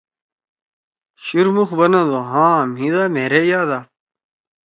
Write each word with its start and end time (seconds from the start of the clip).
شُورمُخ 1.25 1.69
بنَدُو: 1.79 2.19
”ہآں 2.31 2.59
مھی 2.73 2.87
دا 2.93 3.03
مھیرے 3.13 3.41
یاد 3.51 3.69
آپ. 3.77 3.85